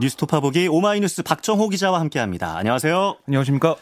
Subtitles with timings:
[0.00, 2.56] 뉴스토파 보기 오마이뉴스 박정호 기자와 함께합니다.
[2.56, 3.16] 안녕하세요.
[3.26, 3.76] 안녕하십니까.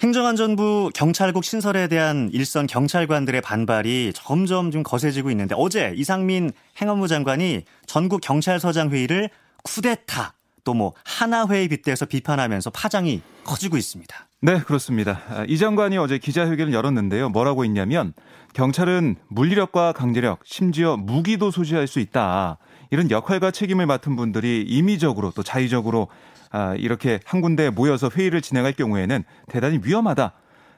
[0.00, 7.64] 행정안전부 경찰국 신설에 대한 일선 경찰관들의 반발이 점점 좀 거세지고 있는데 어제 이상민 행안부 장관이
[7.86, 9.28] 전국 경찰서장 회의를
[9.64, 10.34] 쿠데타
[10.64, 14.28] 또 뭐 하나회에 빗대서 비판하면서 파장이 커지고 있습니다.
[14.42, 15.20] 네, 그렇습니다.
[15.48, 17.28] 이 장관이 어제 기자회견을 열었는데요.
[17.30, 18.14] 뭐라고 했냐면
[18.52, 22.58] 경찰은 물리력과 강제력, 심지어 무기도 소지할 수 있다.
[22.90, 26.08] 이런 역할과 책임을 맡은 분들이 임의적으로 또 자의적으로
[26.50, 30.32] 아, 이렇게 한 군데 모여서 회의를 진행할 경우에는 대단히 위험하다.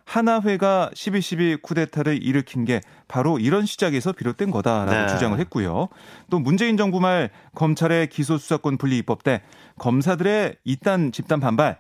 [0.05, 5.09] 하나회가 12.12 쿠데타를 일으킨 게 바로 이런 시작에서 비롯된 거다라고 네.
[5.09, 5.89] 주장을 했고요.
[6.29, 9.43] 또 문재인 정부 말 검찰의 기소 수사권 분리 입법 때
[9.79, 11.79] 검사들의 이단 집단 반발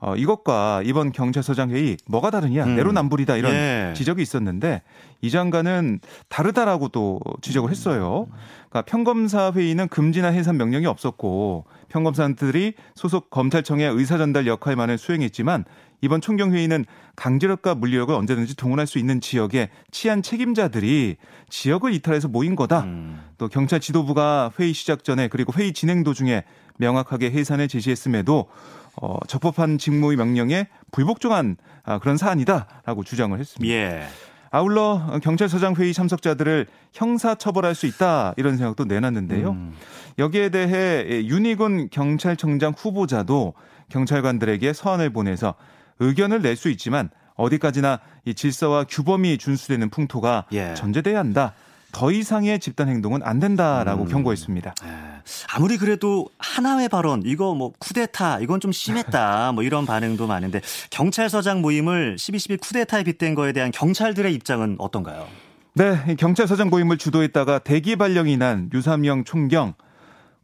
[0.00, 2.76] 어, 이것과 이번 경찰서장 회의 뭐가 다르냐 음.
[2.76, 3.92] 내로남불이다 이런 예.
[3.94, 4.82] 지적이 있었는데
[5.20, 8.26] 이 장관은 다르다라고 또 지적을 했어요.
[8.70, 15.64] 그러니까 평검사 회의는 금지나 해산 명령이 없었고 평검사들이 소속 검찰청의 의사전달 역할만을 수행했지만
[16.00, 21.16] 이번 총경회의는 강제력과 물리력을 언제든지 동원할 수 있는 지역의 치안 책임자들이
[21.50, 22.84] 지역을 이탈해서 모인 거다.
[22.84, 23.20] 음.
[23.36, 26.44] 또 경찰 지도부가 회의 시작 전에 그리고 회의 진행 도중에
[26.78, 28.48] 명확하게 해산을 제시했음에도
[28.96, 33.74] 어, 적법한 직무의 명령에 불복종한 아, 그런 사안이다라고 주장을 했습니다.
[33.74, 34.06] 예.
[34.50, 39.50] 아울러 경찰서장 회의 참석자들을 형사 처벌할 수 있다 이런 생각도 내놨는데요.
[39.50, 39.74] 음.
[40.18, 43.54] 여기에 대해 윤희곤 경찰청장 후보자도
[43.88, 45.54] 경찰관들에게 서한을 보내서
[46.00, 50.74] 의견을 낼 수 있지만 어디까지나 이 질서와 규범이 준수되는 풍토가 예.
[50.74, 51.54] 전제돼야 한다.
[51.92, 54.08] 더 이상의 집단 행동은 안 된다라고 음.
[54.08, 54.74] 경고했습니다.
[54.84, 54.88] 예.
[55.52, 61.60] 아무리 그래도 하나회 발언 이거 뭐 쿠데타 이건 좀 심했다 뭐 이런 반응도 많은데 경찰서장
[61.60, 65.26] 모임을 12.12 쿠데타에 빗댄 거에 대한 경찰들의 입장은 어떤가요?
[65.74, 69.74] 네, 경찰서장 모임을 주도했다가 대기 발령이 난 유삼영 총경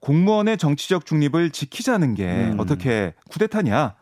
[0.01, 2.57] 공무원의 정치적 중립을 지키자는 게 음.
[2.61, 3.95] 어떻게 쿠데타냐?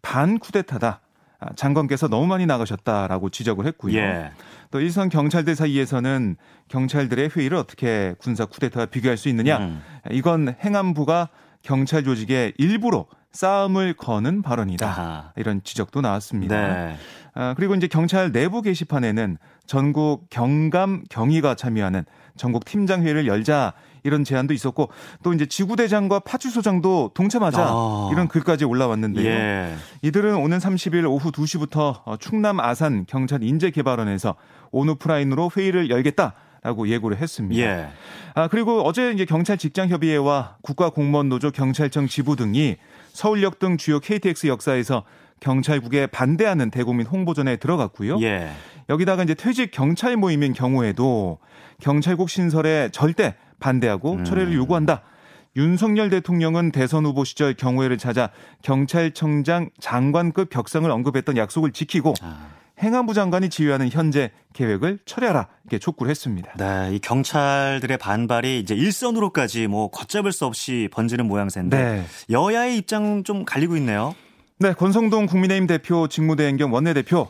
[0.00, 1.01] 반 쿠데타다.
[1.42, 3.98] 아, 장관께서 너무 많이 나가셨다라고 지적을 했고요.
[3.98, 4.30] 예.
[4.70, 6.36] 또 일선 경찰들 사이에서는
[6.68, 9.58] 경찰들의 회의를 어떻게 군사 쿠데타와 비교할 수 있느냐.
[9.58, 9.82] 음.
[10.12, 11.28] 이건 행안부가
[11.62, 14.86] 경찰 조직의 일부로 싸움을 거는 발언이다.
[14.86, 15.32] 아하.
[15.36, 16.56] 이런 지적도 나왔습니다.
[16.56, 16.96] 네.
[17.34, 22.04] 아, 그리고 이제 경찰 내부 게시판에는 전국 경감 경위가 참여하는
[22.36, 23.72] 전국 팀장 회의를 열자
[24.04, 24.90] 이런 제안도 있었고
[25.22, 28.08] 또 이제 지구대장과 파주소장도 동참하자 아.
[28.12, 29.26] 이런 글까지 올라왔는데요.
[29.26, 29.74] 예.
[30.02, 34.34] 이들은 오는 30일 오후 2시부터 어, 충남 아산 경찰 인재개발원에서
[34.72, 36.34] 온오프라인으로 회의를 열겠다.
[36.64, 37.60] 라고 예고를 했습니다.
[37.60, 37.88] 예.
[38.36, 42.76] 아, 그리고 어제 이제 경찰 직장 협의회와 국가공무원 노조 경찰청 지부 등이
[43.12, 45.04] 서울역 등 주요 KTX 역사에서
[45.40, 48.20] 경찰국에 반대하는 대국민 홍보전에 들어갔고요.
[48.22, 48.50] 예.
[48.88, 51.38] 여기다가 이제 퇴직 경찰 모임인 경우에도
[51.80, 54.24] 경찰국 신설에 절대 반대하고 음.
[54.24, 55.02] 철회를 요구한다.
[55.56, 58.30] 윤석열 대통령은 대선 후보 시절 경호회를 찾아
[58.62, 62.48] 경찰청장 장관급 격상을 언급했던 약속을 지키고 아.
[62.80, 66.52] 행안부 장관이 지휘하는 현재 계획을 철회하라 이렇게 촉구를 했습니다.
[66.58, 72.04] 네, 이 경찰들의 반발이 이제 일선으로까지 뭐 걷잡을 수 없이 번지는 모양새인데 네.
[72.30, 74.14] 여야의 입장은 좀 갈리고 있네요.
[74.58, 77.28] 네, 권성동 국민의힘 대표 직무대행 겸 원내대표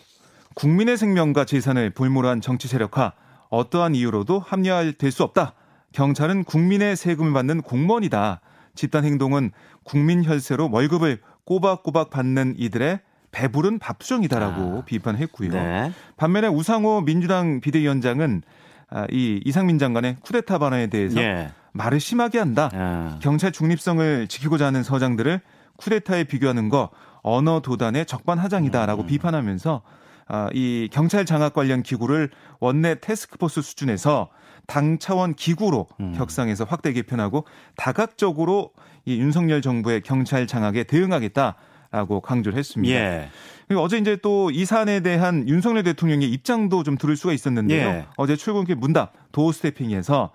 [0.55, 3.13] 국민의 생명과 재산을 볼모한 정치 세력화
[3.49, 5.55] 어떠한 이유로도 합리화될 수 없다.
[5.93, 8.41] 경찰은 국민의 세금을 받는 공무원이다.
[8.75, 9.51] 집단 행동은
[9.85, 13.01] 국민 혈세로 월급을 꼬박꼬박 받는 이들의
[13.33, 15.53] 배부른 밥수정이다라고 아, 비판했고요.
[15.53, 15.93] 네.
[16.17, 18.43] 반면에 우상호 민주당 비대위원장은
[18.91, 21.51] 아, 이 이상민 장관의 쿠데타 발언에 대해서 예.
[21.73, 22.71] 말을 심하게 한다.
[22.75, 23.19] 아.
[23.21, 25.41] 경찰 중립성을 지키고자 하는 서장들을
[25.79, 26.91] 쿠데타에 비교하는 거
[27.23, 29.07] 언어 도단의 적반하장이다라고 음.
[29.07, 29.83] 비판하면서
[30.29, 34.29] 아, 이 경찰 장악 관련 기구를 원내 테스크포스 수준에서
[34.67, 36.13] 당 차원 기구로 음.
[36.13, 38.73] 격상해서 확대 개편하고 다각적으로
[39.05, 41.57] 이 윤석열 정부의 경찰 장악에 대응하겠다
[41.93, 42.95] 라고 강조를 했습니다.
[42.95, 43.29] 예.
[43.77, 47.87] 어제 이제 또 이 사안에 대한 윤석열 대통령의 입장도 좀 들을 수가 있었는데요.
[47.87, 48.07] 예.
[48.17, 50.31] 어제 출근길 문답 도어 스태핑에서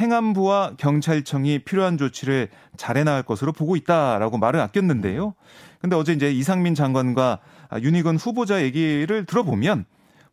[0.00, 5.34] 행안부와 경찰청이 필요한 조치를 잘해 나갈 것으로 보고 있다라고 말을 아꼈는데요.
[5.80, 7.40] 근데 어제 이제 이상민 장관과
[7.80, 9.84] 윤희건 후보자 얘기를 들어보면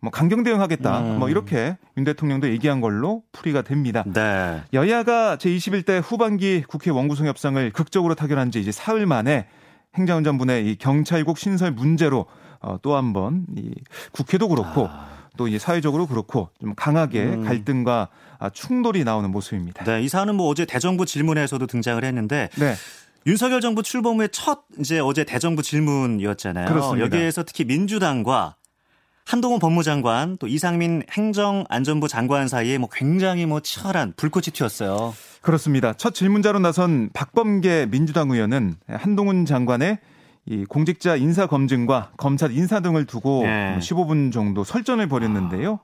[0.01, 0.99] 뭐 강경 대응하겠다.
[1.01, 1.19] 음.
[1.19, 4.05] 뭐 이렇게 윤 대통령도 얘기한 걸로 풀이가 됩니다.
[4.07, 4.61] 네.
[4.71, 9.47] 여야가 제21대 후반기 국회 원구성 협상을 극적으로 타결한 지 이제 사흘 만에
[9.95, 12.25] 행정안전부의 이 경찰국 신설 문제로
[12.61, 13.73] 어, 또 한번 이
[14.11, 15.07] 국회도 그렇고 아.
[15.37, 17.43] 또 이제 사회적으로 그렇고 좀 강하게 음.
[17.45, 18.09] 갈등과
[18.39, 19.85] 아, 충돌이 나오는 모습입니다.
[19.85, 22.75] 네, 이 사안은 뭐 어제 대정부 질문에서도 등장을 했는데 네.
[23.25, 26.67] 윤석열 정부 출범 후에 첫 이제 어제 대정부 질문이었잖아요.
[26.67, 27.05] 그렇습니다.
[27.05, 28.55] 여기에서 특히 민주당과
[29.29, 35.13] 한동훈 법무장관 또 이상민 행정안전부 장관 사이에 뭐 굉장히 뭐 치열한 불꽃이 튀었어요.
[35.41, 35.93] 그렇습니다.
[35.93, 39.99] 첫 질문자로 나선 박범계 민주당 의원은 한동훈 장관의
[40.47, 43.77] 이 공직자 인사 검증과 검찰 인사 등을 두고 네.
[43.79, 45.79] 15분 정도 설전을 벌였는데요.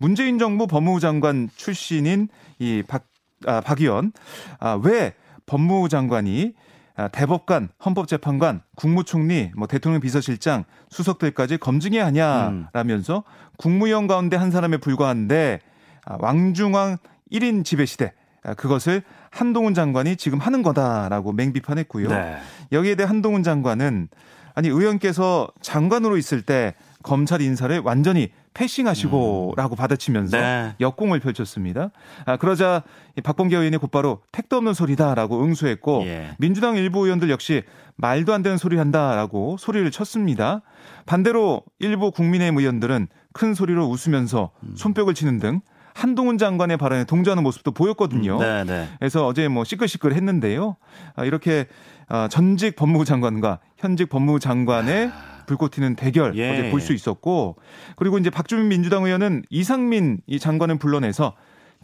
[0.00, 2.26] 문재인 정부 법무부 장관 출신인
[2.58, 3.04] 이 박,
[3.46, 4.10] 아, 박 의원,
[4.58, 5.14] 아, 왜
[5.46, 6.69] 법무부 장관이 아,
[7.08, 13.22] 대법관, 헌법재판관, 국무총리, 뭐 대통령 비서실장, 수석들까지 검증해야 하냐라면서 음.
[13.56, 15.60] 국무위원 가운데 한 사람에 불과한데
[16.04, 16.98] 아, 왕중왕
[17.32, 18.12] 1인 지배 시대
[18.42, 22.08] 아, 그것을 한동훈 장관이 지금 하는 거다라고 맹비판했고요.
[22.08, 22.38] 네.
[22.72, 24.08] 여기에 대해 한동훈 장관은
[24.54, 29.76] 아니 의원께서 장관으로 있을 때 검찰 인사를 완전히 패싱하시고라고 음.
[29.76, 30.74] 받아치면서 네.
[30.80, 31.90] 역공을 펼쳤습니다.
[32.26, 32.82] 아, 그러자
[33.22, 36.30] 박범계 의원이 곧바로 택도 없는 소리다라고 응수했고 예.
[36.38, 37.62] 민주당 일부 의원들 역시
[37.96, 40.62] 말도 안 되는 소리 한다라고 소리를 쳤습니다.
[41.06, 44.74] 반대로 일부 국민의힘 의원들은 큰 소리로 웃으면서 음.
[44.76, 45.60] 손뼉을 치는 등
[45.94, 48.36] 한동훈 장관의 발언에 동조하는 모습도 보였거든요.
[48.36, 48.88] 음, 네, 네.
[48.98, 50.76] 그래서 어제 뭐 시끌시끌 했는데요.
[51.14, 51.66] 아, 이렇게
[52.08, 55.29] 아, 전직 법무부 장관과 현직 법무부 장관의 아.
[55.50, 56.50] 불꽃 튀는 대결 예.
[56.52, 57.56] 어제 볼 수 있었고
[57.96, 61.34] 그리고 이제 박주민 민주당 의원은 이상민 이 장관을 불러내서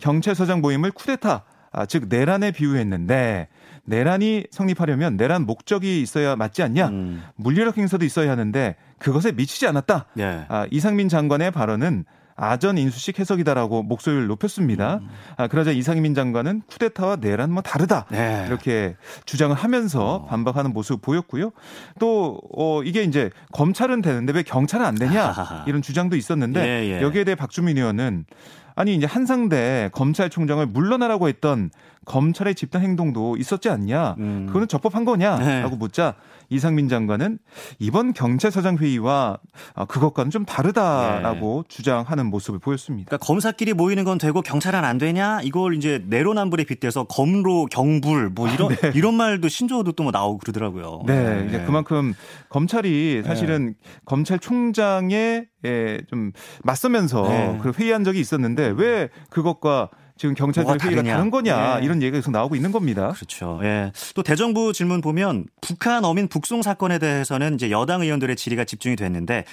[0.00, 3.48] 경찰서장 모임을 쿠데타 아, 즉 내란에 비유했는데
[3.84, 7.22] 내란이 성립하려면 내란 목적이 있어야 맞지 않냐 음.
[7.36, 10.06] 물리력 행사도 있어야 하는데 그것에 미치지 않았다.
[10.18, 10.46] 예.
[10.48, 12.04] 아, 이상민 장관의 발언은
[12.36, 14.96] 아전 인수식 해석이다라고 목소리를 높였습니다.
[15.02, 15.08] 음.
[15.36, 18.44] 아, 그러자 이상민 장관은 쿠데타와 내란 뭐 다르다 네.
[18.46, 20.26] 이렇게 주장을 하면서 어.
[20.26, 21.52] 반박하는 모습 보였고요.
[21.98, 27.02] 또 어, 이게 이제 검찰은 되는데 왜 경찰은 안 되냐 이런 주장도 있었는데 예, 예.
[27.02, 28.26] 여기에 대해 박주민 의원은
[28.74, 31.70] 아니 이제 한상대 검찰총장을 물러나라고 했던
[32.06, 34.14] 검찰의 집단 행동도 있었지 않냐?
[34.18, 34.46] 음.
[34.46, 35.76] 그거는 적법한 거냐라고 네.
[35.76, 36.14] 묻자
[36.48, 37.38] 이상민 장관은
[37.78, 39.38] 이번 경찰서장 회의와
[39.74, 41.68] 아, 그것과는 좀 다르다라고 네.
[41.68, 43.08] 주장하는 모습을 보였습니다.
[43.08, 45.40] 그러니까 검사끼리 모이는 건 되고 경찰은 안 되냐?
[45.42, 48.92] 이걸 이제 내로남불에 빗대서 검로 경불 뭐 이런 네.
[48.94, 51.02] 이런 말도 신조어도 또 뭐 나오고 그러더라고요.
[51.04, 51.46] 네, 네.
[51.48, 52.14] 이제 그만큼
[52.48, 53.74] 검찰이 사실은
[54.04, 56.30] 검찰총장의 예, 좀
[56.62, 57.58] 맞서면서 네.
[57.60, 61.84] 그 회의한 적이 있었는데 왜 그것과 지금 경찰들 회의가 다른 거냐 예.
[61.84, 63.12] 이런 얘기가 계속 나오고 있는 겁니다.
[63.14, 63.60] 그렇죠.
[63.62, 63.92] 예.
[64.14, 69.44] 또 대정부 질문 보면 북한 어민 북송 사건에 대해서는 이제 여당 의원들의 질의가 집중이 됐는데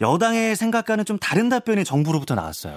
[0.00, 2.74] 여당의 생각과는 좀 다른 답변이 정부로부터 나왔어요.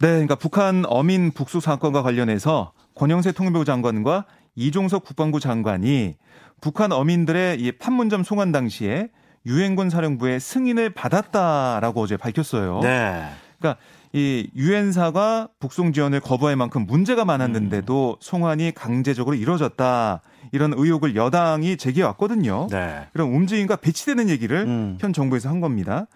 [0.00, 4.26] 네, 그러니까 북한 어민 북송 사건과 관련해서 권영세 통일부 장관과
[4.56, 6.16] 이종석 국방부 장관이
[6.60, 9.08] 북한 어민들의 이 판문점 송환 당시에
[9.46, 12.80] 유엔군 사령부의 승인을 받았다라고 어제 밝혔어요.
[12.82, 13.26] 네.
[13.58, 13.80] 그러니까
[14.12, 18.16] 이 유엔사가 북송 지원을 거부할 만큼 문제가 많았는데도 음.
[18.20, 20.20] 송환이 강제적으로 이루어졌다.
[20.52, 22.66] 이런 의혹을 여당이 제기해 왔거든요.
[22.70, 23.06] 네.
[23.14, 24.98] 이런 움직임과 배치되는 얘기를 음.
[25.00, 26.06] 현 정부에서 한 겁니다.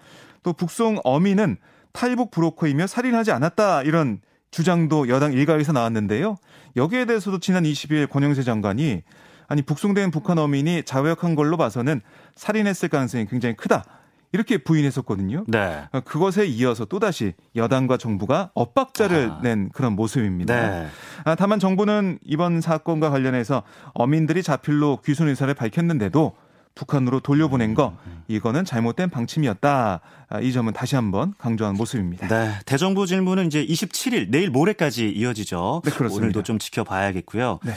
[0.42, 1.56] 또 북송 어민은
[1.92, 3.82] 탈북 브로커이며 살인하지 않았다.
[3.82, 4.20] 이런
[4.50, 6.36] 주장도 여당 일각에서 나왔는데요.
[6.76, 9.02] 여기에 대해서도 지난 20일 권영세 장관이
[9.46, 12.00] 아니 북송된 북한 어민이 자백한 걸로 봐서는
[12.34, 13.84] 살인했을 가능성이 굉장히 크다.
[14.34, 15.44] 이렇게 부인했었거든요.
[15.46, 15.84] 네.
[15.92, 19.40] 어, 그것에 이어서 또다시 여당과 정부가 엇박자를 아.
[19.44, 20.54] 낸 그런 모습입니다.
[20.54, 20.88] 네.
[21.22, 23.62] 아, 다만 정부는 이번 사건과 관련해서
[23.94, 26.32] 어민들이 자필로 귀순 의사를 밝혔는데도
[26.74, 27.96] 북한으로 돌려보낸 거
[28.26, 30.00] 이거는 잘못된 방침이었다.
[30.28, 32.26] 아, 이 점은 다시 한번 강조한 모습입니다.
[32.26, 35.82] 네, 대정부 질문은 이제 27일 내일 모레까지 이어지죠.
[35.84, 36.24] 네, 그렇습니다.
[36.24, 37.60] 오늘도 좀 지켜봐야겠고요.
[37.62, 37.72] 네.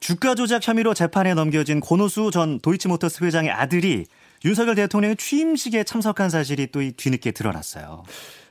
[0.00, 4.06] 주가 조작 혐의로 재판에 넘겨진 권오수 전 도이치모터스 회장의 아들이
[4.46, 8.04] 윤석열 대통령의 취임식에 참석한 사실이 또 뒤늦게 드러났어요.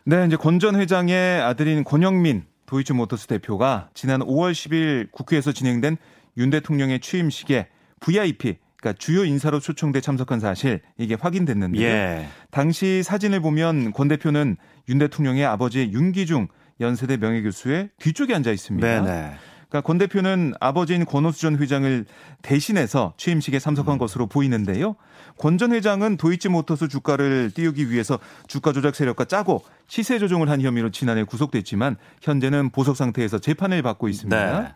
[0.03, 5.95] 네, 이제 권 전 회장의 아들인 권영민 도이치모터스 대표가 지난 5월 10일 국회에서 진행된
[6.37, 7.67] 윤 대통령의 취임식에
[8.01, 11.81] VIP 그러니까 주요 인사로 초청돼 참석한 사실 이게 확인됐는데요.
[11.81, 12.27] 예.
[12.51, 14.57] 당시 사진을 보면 권 대표는
[14.89, 16.49] 윤 대통령의 아버지 윤기중
[16.81, 19.01] 연세대 명예교수의 뒤쪽에 앉아 있습니다.
[19.01, 19.35] 네네.
[19.75, 22.05] 그러니까 권 대표는 아버지인 권오수 전 회장을
[22.41, 23.97] 대신해서 취임식에 참석한 음.
[23.97, 24.95] 것으로 보이는데요.
[25.37, 30.91] 권 전 회장은 도이치모터스 주가를 띄우기 위해서 주가 조작 세력과 짜고 시세 조정을 한 혐의로
[30.91, 34.61] 지난해 구속됐지만 현재는 보석 상태에서 재판을 받고 있습니다.
[34.61, 34.67] 네.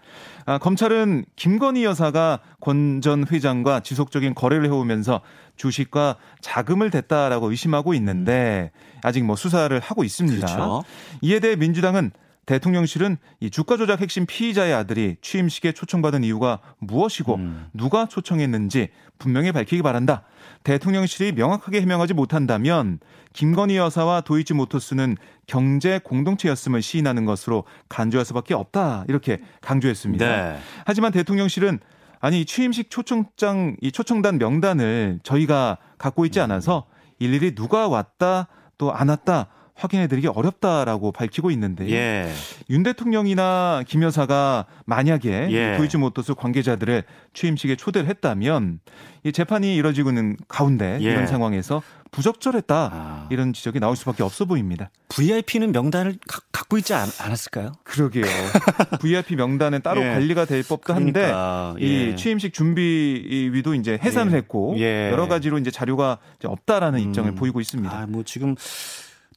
[0.45, 5.21] 아, 검찰은 김건희 여사가 권 전 회장과 지속적인 거래를 해오면서
[5.55, 8.71] 주식과 자금을 댔다라고 의심하고 있는데
[9.03, 10.45] 아직 뭐 수사를 하고 있습니다.
[10.45, 10.83] 그렇죠.
[11.21, 12.11] 이에 대해 민주당은
[12.49, 17.67] 대통령실은 이 주가 조작 핵심 피의자의 아들이 취임식에 초청받은 이유가 무엇이고 음.
[17.75, 18.89] 누가 초청했는지
[19.19, 20.23] 분명히 밝히기 바란다.
[20.63, 23.01] 대통령실이 명확하게 해명하지 못한다면
[23.33, 29.05] 김건희 여사와 도이치모터스는 경제 공동체였음을 시인하는 것으로 간주할 수밖에 없다.
[29.07, 30.25] 이렇게 강조했습니다.
[30.25, 30.57] 네.
[30.85, 31.79] 하지만 대통령실은
[32.19, 36.87] 아니 취임식 초청장 이 초청단 명단을 저희가 갖고 있지 않아서
[37.19, 38.47] 일일이 누가 왔다
[38.79, 39.49] 또 안 왔다
[39.79, 42.31] 확인해드리기 어렵다라고 밝히고 있는데 예.
[42.69, 45.77] 윤 대통령이나 김 여사가 만약에 예.
[45.77, 48.79] 도이치모터스 관계자들을 취임식에 초대를 했다면
[49.23, 51.11] 이 재판이 이뤄지고 있는 가운데 예.
[51.11, 51.81] 이런 상황에서
[52.11, 53.27] 부적절했다 아.
[53.29, 54.89] 이런 지적이 나올 수밖에 없어 보입니다.
[55.09, 57.73] VIP는 명단을 가, 갖고 있지 않, 않았을까요?
[57.83, 58.23] 그러게요.
[59.01, 60.09] VIP 명단은 따로 예.
[60.09, 61.85] 관리가 될 법도 한데 그러니까, 예.
[61.85, 64.37] 이 취임식 준비위도 이제 해산을 예.
[64.37, 65.09] 했고 예.
[65.11, 67.07] 여러 가지로 이제 자료가 이제 없다라는 음.
[67.07, 67.95] 입장을 보이고 있습니다.
[67.95, 68.55] 아, 뭐 지금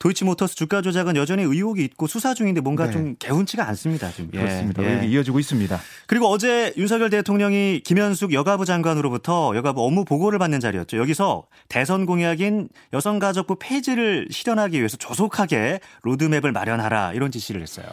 [0.03, 2.91] 도이치모터스 주가 조작은 여전히 의혹이 있고 수사 중인데 뭔가 네.
[2.91, 4.11] 좀 개운치가 않습니다.
[4.11, 4.31] 지금.
[4.35, 4.83] 예, 그렇습니다.
[4.83, 4.97] 예.
[4.97, 5.79] 여기 이어지고 있습니다.
[6.09, 10.99] 그리고 어제 윤석열 대통령이 김현숙 여가부 장관으로부터 여가부 업무 보고를 받는 자리였죠.
[10.99, 17.87] 여기서 대선 공약인 여성가족부 폐지를 실현하기 위해서 조속하게 로드맵을 마련하라 이런 지시를 했어요.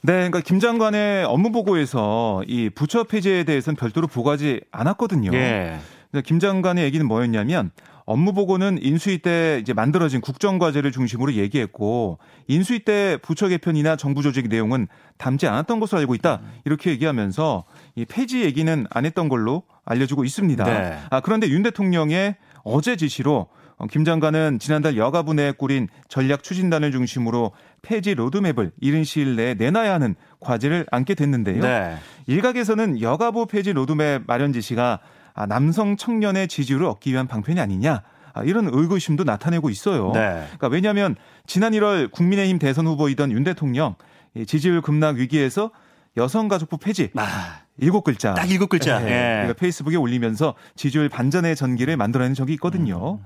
[0.00, 5.30] 네, 그러니까 김 장관의 업무 보고에서 이 부처 폐지에 대해서는 별도로 보고하지 않았거든요.
[5.34, 5.78] 예.
[6.24, 7.70] 김 장관의 얘기는 뭐였냐면
[8.06, 12.18] 업무 보고는 인수위 때 이제 만들어진 국정 과제를 중심으로 얘기했고
[12.48, 18.04] 인수위 때 부처 개편이나 정부 조직 내용은 담지 않았던 것으로 알고 있다 이렇게 얘기하면서 이
[18.04, 20.64] 폐지 얘기는 안 했던 걸로 알려지고 있습니다.
[20.64, 20.98] 네.
[21.10, 26.92] 아 그런데 윤 대통령의 어제 지시로 어, 김 장관은 지난달 여가부 내에 꾸린 전략 추진단을
[26.92, 31.62] 중심으로 폐지 로드맵을 이른 시일 내에 내놔야 하는 과제를 안게 됐는데요.
[31.62, 31.96] 네.
[32.26, 35.00] 일각에서는 여가부 폐지 로드맵 마련 지시가
[35.34, 40.12] 아, 남성 청년의 지지를 얻기 위한 방편이 아니냐 아, 이런 의구심도 나타내고 있어요.
[40.12, 40.42] 네.
[40.44, 43.96] 그러니까 왜냐하면 지난 1월 국민의힘 대선 후보이던 윤 대통령
[44.34, 45.70] 이 지지율 급락 위기에서
[46.16, 49.00] 여성가족부 폐지 아, 일곱 글자 딱 일곱 글자.
[49.00, 49.06] 네.
[49.06, 49.10] 예.
[49.42, 53.20] 그러니까 페이스북에 올리면서 지지율 반전의 전기를 만들어낸 적이 있거든요.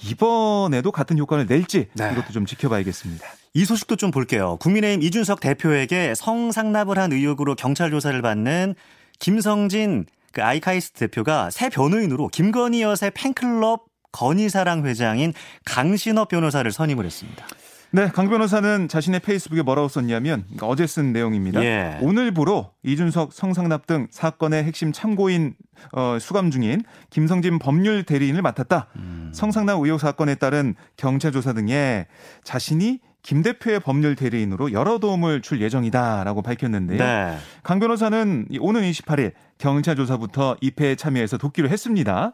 [0.00, 2.12] 이번에도 같은 효과를 낼지 네.
[2.12, 3.26] 이것도 좀 지켜봐야겠습니다.
[3.54, 4.56] 이 소식도 좀 볼게요.
[4.60, 8.76] 국민의힘 이준석 대표에게 성상납을 한 의혹으로 경찰 조사를 받는
[9.18, 15.32] 김성진 그 아이카이스트 대표가 새 변호인으로 김건희 여사의 팬클럽 건희사랑 회장인
[15.64, 17.46] 강신업 변호사를 선임을 했습니다.
[17.90, 21.62] 네, 강 변호사는 자신의 페이스북에 뭐라고 썼냐면 그러니까 어제 쓴 내용입니다.
[21.64, 21.98] 예.
[22.02, 25.54] 오늘부로 이준석 성상납 등 사건의 핵심 참고인
[25.92, 28.88] 어, 수감 중인 김성진 법률 대리인을 맡았다.
[28.96, 29.30] 음.
[29.32, 32.06] 성상납 의혹 사건에 따른 경찰 조사 등에
[32.44, 36.98] 자신이 김 대표의 법률 대리인으로 여러 도움을 줄 예정이다라고 밝혔는데요.
[36.98, 37.36] 네.
[37.62, 42.32] 강 변호사는 이 오는 28일 경찰 조사부터 입회에 참여해서 돕기로 했습니다.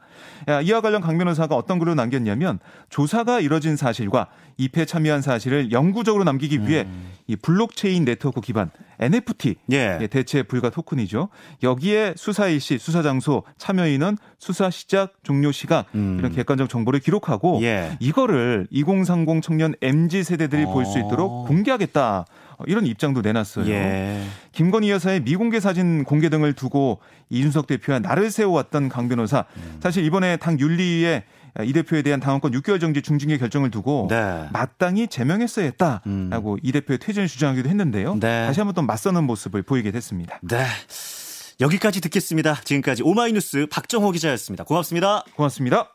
[0.49, 2.59] 야, 이와 관련 강 변호사가 어떤 글을 남겼냐면
[2.91, 6.87] 조사가 이뤄진 사실과 입회에 참여한 사실을 영구적으로 남기기 위해
[7.27, 9.73] 이 블록체인 네트워크 기반 NFT 음.
[9.73, 9.99] 예.
[10.01, 11.29] 예, 대체 불가 토큰이죠.
[11.63, 16.17] 여기에 수사 일시, 수사 장소, 참여 인원, 수사 시작, 종료 시각 음.
[16.19, 17.97] 이런 객관적 정보를 기록하고 예.
[18.01, 21.01] 이거를 2030 청년 MZ 세대들이 볼수 어.
[21.01, 22.27] 있도록 공개하겠다.
[22.59, 23.69] 어, 이런 입장도 내놨어요.
[23.69, 24.25] 예.
[24.53, 29.45] 김건희 여사의 미공개 사진 공개 등을 두고 이준석 대표와 나를 세워왔던 강 변호사.
[29.57, 29.79] 음.
[29.83, 31.25] 사실 이번에 당 윤리위에
[31.63, 34.49] 이 대표에 대한 당원권 6개월 정지 중징계 결정을 두고 네.
[34.53, 36.59] 마땅히 제명했어야 했다라고 음.
[36.63, 38.17] 이 대표의 퇴진을 주장하기도 했는데요.
[38.19, 38.47] 네.
[38.47, 40.41] 다시 한번 또 맞서는 모습을 보이게 됐습니다.
[40.43, 40.65] 네.
[41.61, 42.61] 여기까지 듣겠습니다.
[42.65, 44.65] 지금까지 오마이뉴스 박정호 기자였습니다.
[44.65, 45.23] 고맙습니다.
[45.37, 45.94] 고맙습니다.